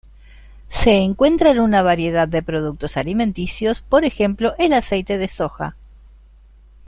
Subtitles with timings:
[0.71, 5.75] Se encuentra en una variedad de productos alimenticios, por ejemplo, el aceite de soja.